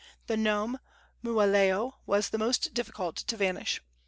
[0.25, 0.79] The gnome
[1.23, 3.81] Mooaleo was the most difficult to vanquish.